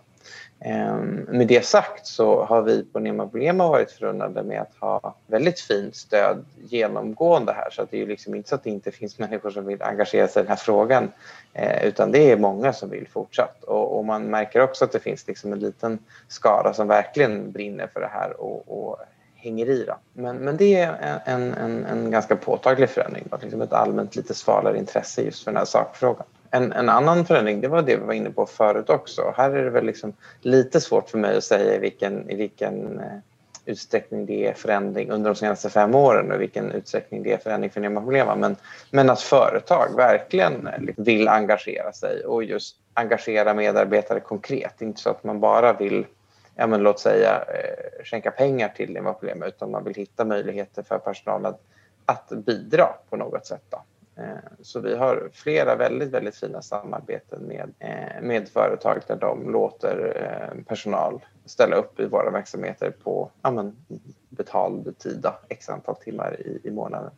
[0.62, 5.14] Ehm, med det sagt så har vi på Nema Problema varit förunnade med att ha
[5.26, 8.70] väldigt fint stöd genomgående här så att det är ju liksom inte så att det
[8.70, 11.12] inte finns människor som vill engagera sig i den här frågan
[11.52, 15.00] eh, utan det är många som vill fortsatt och, och man märker också att det
[15.00, 18.98] finns liksom en liten skara som verkligen brinner för det här och, och
[19.34, 19.84] hänger i.
[19.84, 19.94] Då.
[20.12, 24.78] Men, men det är en, en, en ganska påtaglig förändring, liksom ett allmänt lite svalare
[24.78, 26.26] intresse just för den här sakfrågan.
[26.50, 29.34] En, en, annan förändring, det var det vi var inne på förut också.
[29.36, 33.00] Här är det väl liksom lite svårt för mig att säga i vilken, i vilken
[33.00, 33.18] eh,
[33.64, 37.38] utsträckning det är förändring under de senaste fem åren och i vilken utsträckning det är
[37.38, 38.34] förändring för Nema Problema.
[38.34, 38.56] Men,
[38.90, 44.82] men att företag verkligen eh, liksom vill engagera sig och just engagera medarbetare konkret.
[44.82, 46.06] Inte så att man bara vill
[46.54, 50.82] ja, men låt säga eh, skänka pengar till Nema Problema utan man vill hitta möjligheter
[50.82, 51.54] för personalen
[52.06, 53.62] att bidra på något sätt.
[53.68, 53.82] Då.
[54.20, 59.50] Eh, så vi har flera väldigt, väldigt fina samarbeten med, eh, med företag där de
[59.50, 63.76] låter eh, personal ställa upp i våra verksamheter på ja, men,
[64.28, 67.10] betald tid, x antal timmar i, i månaden.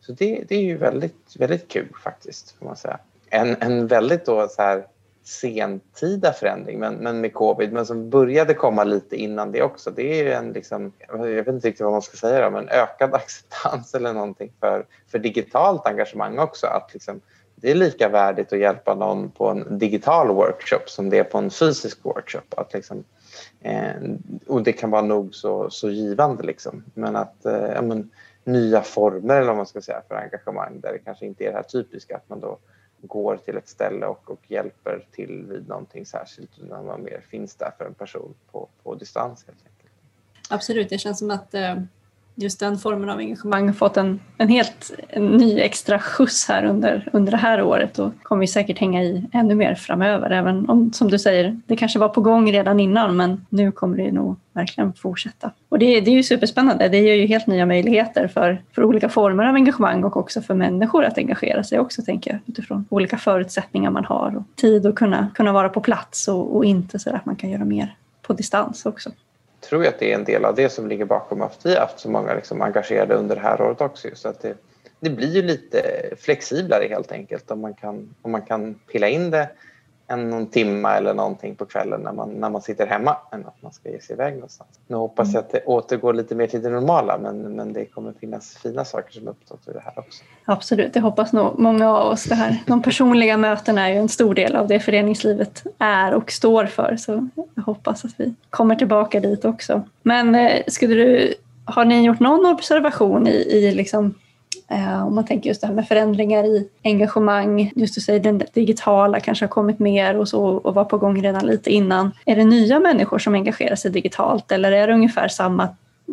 [0.00, 2.98] Så det, det är ju väldigt, väldigt kul faktiskt, får man säga.
[3.30, 4.86] en, en väldigt då så här
[5.28, 9.90] sentida förändring men, men med covid, men som började komma lite innan det också.
[9.90, 12.68] Det är ju en, liksom, jag vet inte riktigt vad man ska säga, då, men
[12.68, 16.66] ökad acceptans eller någonting för, för digitalt engagemang också.
[16.66, 17.20] Att liksom,
[17.56, 21.38] det är lika värdigt att hjälpa någon på en digital workshop som det är på
[21.38, 22.54] en fysisk workshop.
[22.56, 23.04] Att liksom,
[23.60, 23.92] eh,
[24.46, 26.42] och det kan vara nog så, så givande.
[26.42, 26.84] Liksom.
[26.94, 28.10] Men att eh, men,
[28.44, 31.56] nya former eller vad man ska säga för engagemang där det kanske inte är det
[31.56, 32.58] här typiska att man då
[33.00, 37.54] går till ett ställe och, och hjälper till vid någonting särskilt när man mer finns
[37.54, 39.92] där för en person på, på distans helt enkelt.
[40.50, 41.76] Absolut, det känns som att eh,
[42.40, 46.64] just den formen av engagemang har fått en, en helt en ny extra skjuts här
[46.64, 50.30] under, under det här året och kommer säkert hänga i ännu mer framöver.
[50.30, 53.96] Även om, som du säger, det kanske var på gång redan innan men nu kommer
[53.96, 55.50] det nog verkligen fortsätta.
[55.68, 56.88] Och det, det är ju superspännande.
[56.88, 60.54] Det ger ju helt nya möjligheter för, för olika former av engagemang och också för
[60.54, 64.94] människor att engagera sig också, tänker jag, utifrån olika förutsättningar man har och tid att
[64.94, 68.32] kunna, kunna vara på plats och, och inte så att man kan göra mer på
[68.32, 69.10] distans också
[69.60, 71.80] tror jag att det är en del av det som ligger bakom att vi har
[71.80, 74.08] haft så många liksom engagerade under det här året också.
[74.14, 74.54] Så att det,
[75.00, 75.80] det blir ju lite
[76.18, 79.50] flexiblare helt enkelt om man kan, om man kan pilla in det
[80.08, 83.62] en någon timma eller någonting på kvällen när man, när man sitter hemma än att
[83.62, 84.70] man ska ge sig iväg någonstans.
[84.86, 88.12] Nu hoppas jag att det återgår lite mer till det normala men, men det kommer
[88.12, 90.24] finnas fina saker som uppstått ur det här också.
[90.44, 92.24] Absolut, det hoppas nog många av oss.
[92.24, 92.62] Det här.
[92.66, 96.96] De personliga mötena är ju en stor del av det föreningslivet är och står för
[96.96, 99.82] så jag hoppas att vi kommer tillbaka dit också.
[100.02, 104.14] Men eh, skulle du, har ni gjort någon observation i, i liksom
[104.70, 108.42] Eh, om man tänker just det här med förändringar i engagemang, just du säger den
[108.52, 112.12] digitala kanske har kommit mer och så och var på gång redan lite innan.
[112.26, 115.68] Är det nya människor som engagerar sig digitalt eller är det ungefär samma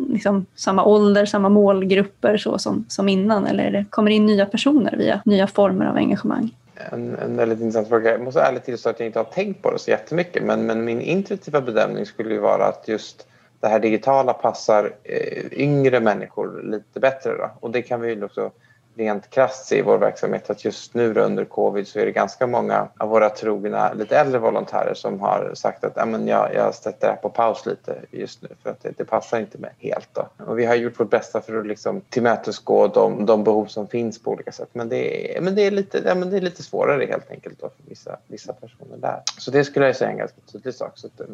[0.08, 4.96] Liksom, samma ålder, samma målgrupper så som, som innan eller det kommer in nya personer
[4.96, 6.50] via nya former av engagemang?
[6.92, 8.10] En, en väldigt intressant fråga.
[8.10, 10.84] Jag måste ärligt tillstå att jag inte har tänkt på det så jättemycket men, men
[10.84, 13.26] min intuitiva bedömning skulle ju vara att just
[13.60, 17.36] det här digitala passar eh, yngre människor lite bättre.
[17.36, 17.50] Då.
[17.60, 18.50] Och det kan vi också
[18.96, 22.46] rent krasst se i vår verksamhet att just nu under covid så är det ganska
[22.46, 27.12] många av våra trogna lite äldre volontärer som har sagt att jag, jag sätter det
[27.12, 30.08] här på paus lite just nu för att det, det passar inte mig helt.
[30.12, 30.28] Då.
[30.46, 34.22] Och vi har gjort vårt bästa för att liksom tillmötesgå de, de behov som finns
[34.22, 36.62] på olika sätt men det är, men det är, lite, ja, men det är lite
[36.62, 39.22] svårare helt enkelt då för vissa, vissa personer där.
[39.38, 40.92] Så det skulle jag säga är en ganska tydlig sak.
[40.94, 41.26] Så att, eh,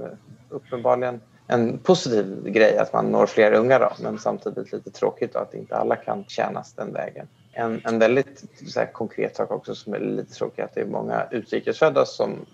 [0.48, 1.20] uppenbarligen
[1.52, 5.54] en positiv grej att man når fler unga då, men samtidigt lite tråkigt då, att
[5.54, 7.28] inte alla kan tjänas den vägen.
[7.52, 8.44] En, en väldigt
[8.76, 12.46] här, konkret sak också som är lite tråkig att det är många utrikesfödda som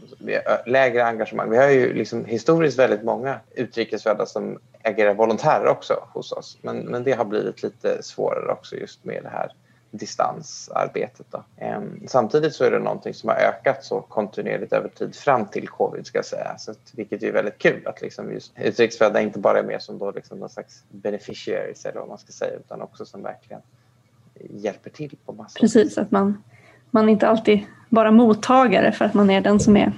[0.46, 1.50] har lägre engagemang.
[1.50, 6.78] Vi har ju liksom historiskt väldigt många utrikesfödda som agerar volontärer också hos oss men,
[6.78, 9.52] men det har blivit lite svårare också just med det här
[9.90, 11.27] distansarbetet.
[11.31, 11.44] Då.
[12.07, 16.07] Samtidigt så är det någonting som har ökat så kontinuerligt över tid fram till covid
[16.07, 16.59] ska jag säga.
[16.59, 19.98] Så att, vilket är väldigt kul att liksom just utrikesfödda inte bara är med som
[19.98, 23.61] då liksom någon slags beneficiaries eller vad man ska säga utan också som verkligen
[24.51, 25.61] hjälper till på massor.
[25.61, 26.42] Precis, att man,
[26.90, 29.92] man är inte alltid bara mottagare för att man är den som är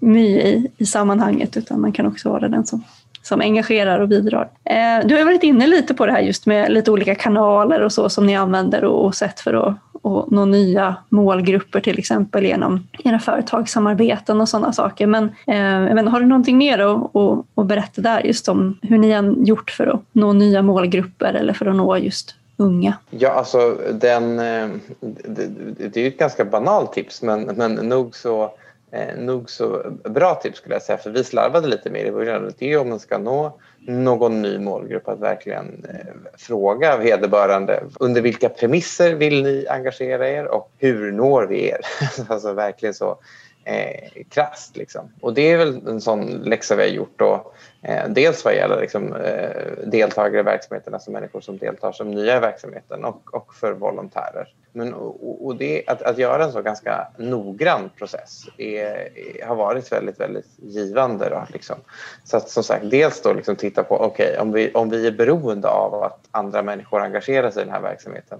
[0.00, 2.84] ny i, i sammanhanget utan man kan också vara den som
[3.22, 4.48] som engagerar och bidrar.
[4.64, 7.92] Eh, du har varit inne lite på det här just med lite olika kanaler och
[7.92, 12.88] så som ni använder och sätt för att och nå nya målgrupper till exempel genom
[13.04, 15.06] era företagssamarbeten och sådana saker.
[15.06, 18.98] Men eh, men, har du någonting mer att, att, att berätta där just om hur
[18.98, 22.94] ni har gjort för att nå nya målgrupper eller för att nå just unga?
[23.10, 24.68] Ja, alltså den, eh,
[25.00, 25.46] det,
[25.88, 28.50] det är ju ett ganska banalt tips men, men nog så
[28.92, 32.52] eh, nog så bra tips skulle jag säga för vi slarvade lite mer i början.
[32.58, 38.20] Det är om man ska nå någon ny målgrupp att verkligen eh, fråga vederbörande under
[38.20, 41.80] vilka premisser vill ni engagera er och hur når vi er?
[42.28, 43.18] alltså verkligen så
[43.64, 44.76] eh, krasst.
[44.76, 45.12] Liksom.
[45.20, 47.18] Och det är väl en sån läxa vi har gjort.
[47.18, 52.10] Då, eh, dels vad gäller liksom, eh, deltagare i verksamheten, alltså människor som deltar som
[52.10, 54.54] nya i verksamheten och, och för volontärer.
[54.72, 58.84] Men, och, och det, att, att göra en så ganska noggrann process är,
[59.18, 61.28] är, har varit väldigt, väldigt givande.
[61.28, 61.76] Då, liksom.
[62.24, 65.06] Så att som sagt, dels då liksom titta på, okej, okay, om, vi, om vi
[65.06, 68.38] är beroende av att andra människor engagerar sig i den här verksamheten,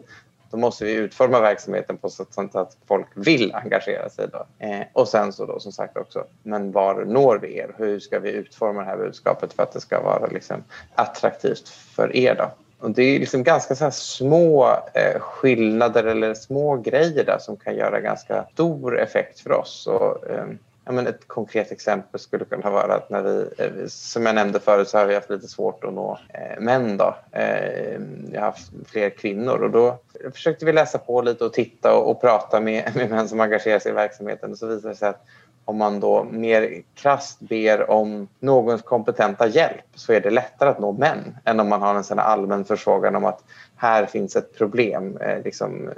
[0.51, 4.29] då måste vi utforma verksamheten på så sätt att folk vill engagera sig.
[4.33, 4.47] Då.
[4.67, 7.75] Eh, och sen så då som sagt också, men var når vi er?
[7.79, 12.17] Hur ska vi utforma det här budskapet för att det ska vara liksom attraktivt för
[12.17, 12.35] er?
[12.35, 12.51] Då?
[12.81, 17.77] Och det är liksom ganska så små eh, skillnader eller små grejer där som kan
[17.77, 19.87] göra ganska stor effekt för oss.
[19.87, 20.47] Och, eh,
[20.85, 24.61] ja, men ett konkret exempel skulle kunna vara att när vi, eh, som jag nämnde
[24.61, 26.97] förut så har vi haft lite svårt att nå eh, män.
[26.97, 27.17] Då.
[27.33, 28.01] Eh,
[28.33, 29.99] jag har haft fler kvinnor och då
[30.33, 33.79] försökte vi läsa på lite och titta och, och prata med, med män som engagerar
[33.79, 35.27] sig i verksamheten och så visade det sig att
[35.65, 40.81] om man då mer krast ber om någons kompetenta hjälp så är det lättare att
[40.81, 43.45] nå män än om man har en sån allmän förfrågan om att
[43.77, 45.17] här finns ett problem.
[45.17, 45.95] Eh, liksom, eh,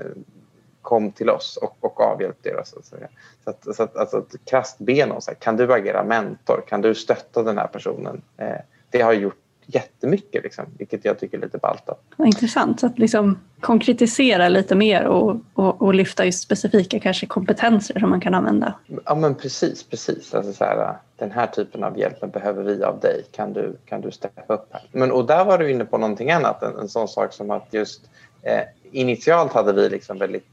[0.82, 2.66] kom till oss och, och avhjälp det.
[2.66, 3.08] Så att, säga.
[3.44, 6.64] så att, så att, alltså, att krasst be någon, så här, kan du agera mentor?
[6.68, 8.22] Kan du stötta den här personen?
[8.36, 8.56] Eh,
[8.90, 11.88] det har gjort jättemycket, liksom, vilket jag tycker är lite ballt.
[12.18, 18.00] Intressant, så att liksom konkretisera lite mer och, och, och, lyfta just specifika kanske kompetenser
[18.00, 18.74] som man kan använda.
[19.04, 20.34] Ja men precis, precis.
[20.34, 23.24] Alltså så här, den här typen av hjälp behöver vi av dig.
[23.32, 24.82] Kan du, kan du steppa upp här?
[24.92, 27.66] Men, och där var du inne på någonting annat, en, en sån sak som att
[27.70, 28.00] just
[28.42, 30.46] eh, initialt hade vi liksom väldigt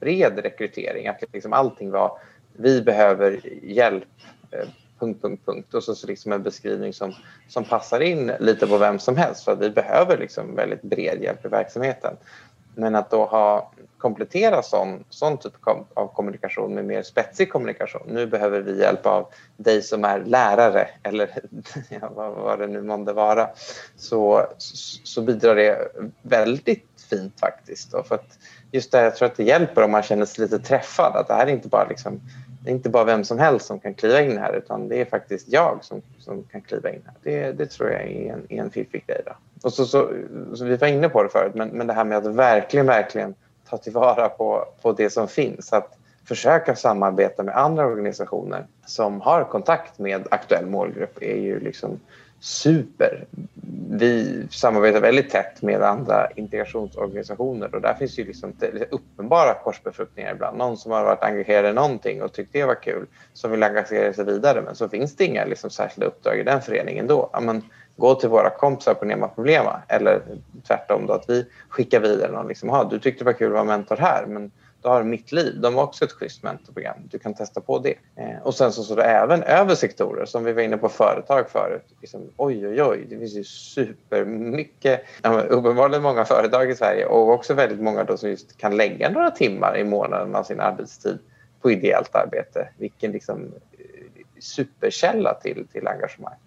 [0.00, 1.08] bred rekrytering.
[1.08, 2.18] Att liksom allting var
[2.52, 4.08] vi behöver hjälp
[4.50, 5.74] eh, punkt, punkt, punkt.
[5.74, 7.14] Och så, så liksom en beskrivning som,
[7.48, 11.22] som passar in lite på vem som helst för att vi behöver liksom väldigt bred
[11.22, 12.16] hjälp i verksamheten.
[12.74, 15.52] Men att då ha komplettera sån, sån typ
[15.94, 18.02] av kommunikation med mer spetsig kommunikation.
[18.06, 21.30] Nu behöver vi hjälp av dig som är lärare eller
[21.88, 23.48] ja, vad, vad det nu månde vara.
[23.96, 24.46] Så,
[25.04, 25.88] så bidrar det
[26.22, 27.92] väldigt fint faktiskt.
[27.92, 28.38] Då, för att
[28.70, 31.16] just det, jag tror att det hjälper om man känner sig lite träffad.
[31.16, 32.20] Att det här är inte bara liksom
[32.66, 35.04] det är inte bara vem som helst som kan kliva in här utan det är
[35.04, 37.14] faktiskt jag som, som kan kliva in här.
[37.22, 39.20] Det, det tror jag är en, är en fiffig grej.
[39.26, 39.32] Då.
[39.62, 40.10] Och så, så,
[40.54, 43.34] så, vi var inne på det förut, men, men det här med att verkligen, verkligen
[43.68, 45.72] ta tillvara på, på det som finns.
[45.72, 52.00] Att försöka samarbeta med andra organisationer som har kontakt med aktuell målgrupp är ju liksom
[52.40, 53.26] super.
[53.90, 58.52] Vi samarbetar väldigt tätt med andra integrationsorganisationer och där finns ju liksom
[58.90, 60.58] uppenbara korsbefruktningar ibland.
[60.58, 64.12] Någon som har varit engagerad i någonting och tyckt det var kul som vill engagera
[64.12, 67.30] sig vidare men så finns det inga liksom särskilda uppdrag i den föreningen då.
[67.32, 67.62] Ja, men,
[67.96, 70.22] gå till våra kompisar på Nema Problema eller
[70.66, 73.64] tvärtom då att vi skickar vidare någon liksom, du tyckte det var kul att vara
[73.64, 74.50] mentor här men
[74.86, 76.96] du har Mitt Liv, de har också ett schysst mentorprogram.
[77.10, 77.94] Du kan testa på det.
[78.16, 81.50] Eh, och sen så står det även över sektorer, som vi var inne på företag
[81.50, 81.84] förut.
[82.00, 87.30] Liksom, oj, oj, oj, det finns ju supermycket, ja, uppenbarligen många företag i Sverige och
[87.30, 91.18] också väldigt många då som just kan lägga några timmar i månaden av sin arbetstid
[91.62, 92.68] på ideellt arbete.
[92.78, 96.38] Vilken liksom eh, superkälla till, till engagemang.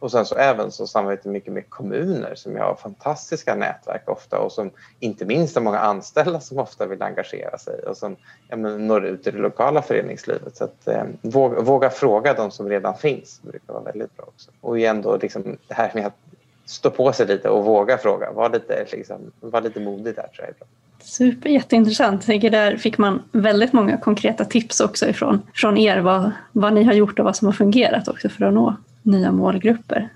[0.00, 4.52] Och sen så även så samarbetar mycket med kommuner som har fantastiska nätverk ofta och
[4.52, 8.16] som inte minst har många anställda som ofta vill engagera sig och som
[8.48, 10.56] ja, men, når ut i det lokala föreningslivet.
[10.56, 14.50] Så att, eh, våga, våga, fråga de som redan finns brukar vara väldigt bra också.
[14.60, 16.16] Och igen då liksom, det här med att
[16.64, 18.32] stå på sig lite och våga fråga.
[18.32, 20.66] Var lite, liksom, var lite modig där tror jag är bra.
[21.02, 22.26] Super, jätteintressant.
[22.26, 26.92] Där fick man väldigt många konkreta tips också ifrån från er vad, vad ni har
[26.92, 30.08] gjort och vad som har fungerat också för att nå nya målgrupper.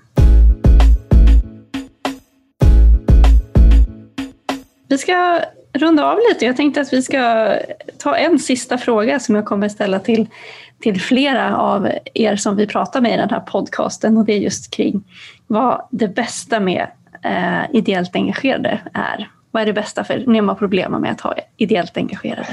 [4.87, 5.39] Vi ska
[5.73, 6.45] runda av lite.
[6.45, 7.53] Jag tänkte att vi ska
[7.97, 10.27] ta en sista fråga som jag kommer ställa till,
[10.79, 14.39] till flera av er som vi pratar med i den här podcasten och det är
[14.39, 15.03] just kring
[15.47, 16.87] vad det bästa med
[17.23, 19.29] eh, ideellt engagerade är.
[19.55, 22.47] Vad är det bästa för Nema Problema med att ha ideellt engagerade?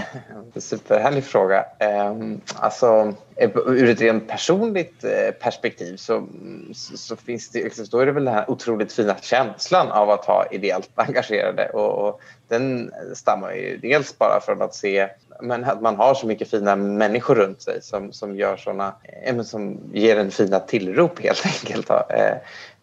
[0.56, 1.64] Superhärlig fråga.
[1.78, 6.28] Ehm, alltså, eh, ur ett rent personligt eh, perspektiv så,
[6.74, 10.24] så, finns det, liksom, då är det väl den här otroligt fina känslan av att
[10.24, 15.08] ha ideellt engagerade och, och den stammar ju dels bara från att se
[15.40, 19.42] men att man har så mycket fina människor runt sig som, som, gör såna, eh,
[19.42, 21.90] som ger en fina tillrop helt enkelt.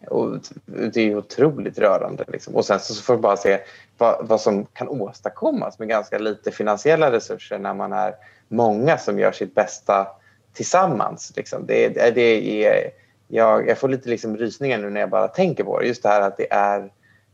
[0.06, 2.24] Och det är otroligt rörande.
[2.28, 2.56] Liksom.
[2.56, 3.60] Och sen så får vi bara se
[3.98, 8.14] vad, vad, som kan åstadkommas med ganska lite finansiella resurser när man är
[8.48, 10.06] många som gör sitt bästa
[10.52, 11.32] tillsammans.
[11.36, 11.66] Liksom.
[11.66, 12.90] Det, det är,
[13.28, 15.86] jag, jag får lite liksom rysningar nu när jag bara tänker på det.
[15.86, 16.90] Just det här att det är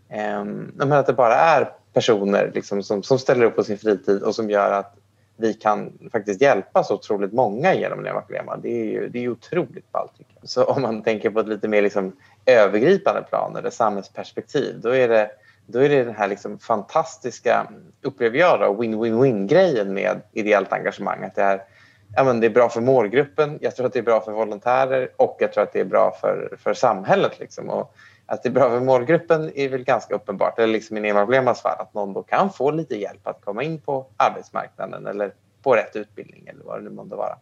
[0.08, 4.34] eh, att det bara är personer liksom, som, som ställer upp på sin fritid och
[4.34, 4.96] som gör att
[5.36, 9.92] vi kan faktiskt hjälpa så otroligt många genom Leva Det är ju det är otroligt
[9.92, 10.12] ballt.
[10.42, 15.08] Så om man tänker på ett lite mer liksom övergripande plan eller samhällsperspektiv då är
[15.08, 15.30] det,
[15.66, 17.66] då är det den här liksom fantastiska,
[18.02, 21.24] upplever jag, win-win-win-grejen med ideellt engagemang.
[21.24, 21.62] Att det, är,
[22.16, 25.08] ja, men det är bra för målgruppen, jag tror att det är bra för volontärer
[25.16, 27.38] och jag tror att det är bra för, för samhället.
[27.38, 27.70] Liksom.
[27.70, 27.94] Och
[28.26, 31.62] att det är bra för målgruppen är väl ganska uppenbart, eller liksom i Nema Blemas
[31.62, 35.74] fall, att någon då kan få lite hjälp att komma in på arbetsmarknaden eller på
[35.74, 37.38] rätt utbildning eller vad det nu månde vara.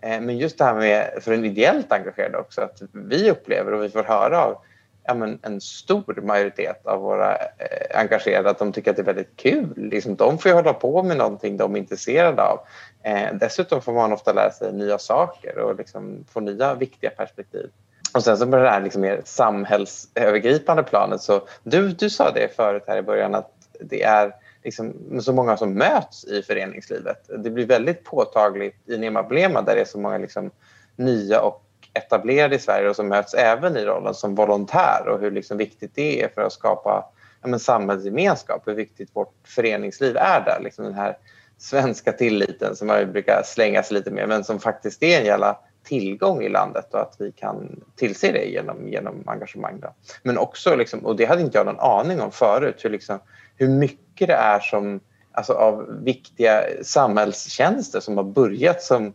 [0.00, 3.84] Eh, men just det här med, för en ideellt engagerad också, att vi upplever och
[3.84, 4.58] vi får höra av
[5.06, 9.06] ja, men en stor majoritet av våra eh, engagerade att de tycker att det är
[9.06, 9.72] väldigt kul.
[9.76, 12.58] Liksom, de får ju hålla på med någonting de är intresserade av.
[13.02, 17.70] Eh, dessutom får man ofta lära sig nya saker och liksom få nya viktiga perspektiv.
[18.16, 22.56] Och sen så på det här liksom mer samhällsövergripande planet så du, du sa det
[22.56, 23.50] förut här i början att
[23.80, 27.30] det är liksom så många som möts i föreningslivet.
[27.38, 30.50] Det blir väldigt påtagligt i Nema Blema där det är så många liksom
[30.96, 31.62] nya och
[31.94, 35.94] etablerade i Sverige och som möts även i rollen som volontär och hur liksom viktigt
[35.94, 37.04] det är för att skapa
[37.42, 40.60] ja, men samhällsgemenskap, hur viktigt vårt föreningsliv är där.
[40.60, 41.18] Liksom den här
[41.58, 45.58] svenska tilliten som man brukar slänga sig lite med men som faktiskt är en jävla
[45.86, 49.80] tillgång i landet och att vi kan tillse det genom, genom engagemang.
[49.80, 49.94] Då.
[50.22, 53.18] Men också, liksom, och det hade inte jag någon aning om förut, hur, liksom,
[53.56, 55.00] hur mycket det är som,
[55.32, 59.14] alltså, av viktiga samhällstjänster som har börjat som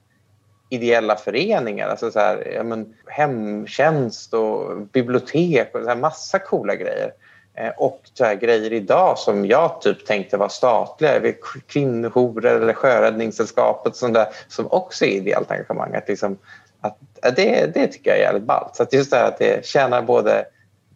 [0.70, 1.88] ideella föreningar.
[1.88, 7.12] Alltså så här, ja, men, hemtjänst och bibliotek och så här, massa coola grejer.
[7.54, 11.34] Eh, och så här, grejer idag som jag typ tänkte var statliga,
[11.68, 15.96] kvinnojourer eller Sjöräddningssällskapet sånt där, som också är ideellt engagemang.
[15.96, 16.38] Att liksom,
[16.82, 18.76] att, det, det tycker jag är jävligt ballt.
[18.76, 20.46] Så att just det här att det tjänar både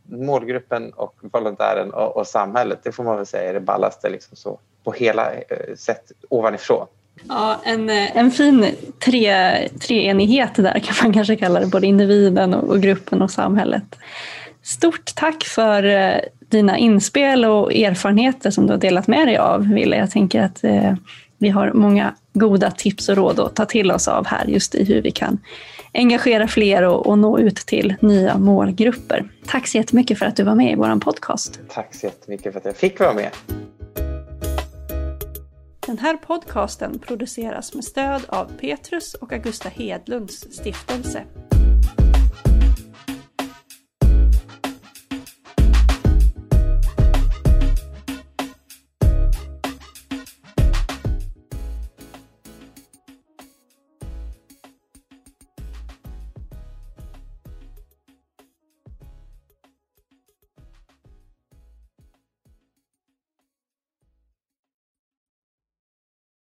[0.09, 4.37] målgruppen och volontären och, och samhället, det får man väl säga är det ballaste liksom
[4.37, 6.87] så, på hela eh, sätt ovanifrån.
[7.27, 9.33] Ja, en, eh, en fin tre,
[9.69, 13.95] treenighet där kan man kanske kalla det, både individen och, gruppen och samhället.
[14.63, 19.67] Stort tack för eh, dina inspel och erfarenheter som du har delat med dig av,
[19.73, 19.97] Wille.
[19.97, 20.93] Jag tänker att eh,
[21.37, 24.83] vi har många goda tips och råd att ta till oss av här just i
[24.83, 25.39] hur vi kan
[25.95, 29.29] engagera fler och, och nå ut till nya målgrupper.
[29.45, 31.59] Tack så jättemycket för att du var med i vår podcast.
[31.69, 33.29] Tack så jättemycket för att jag fick vara med.
[35.85, 41.23] Den här podcasten produceras med stöd av Petrus och Augusta Hedlunds stiftelse.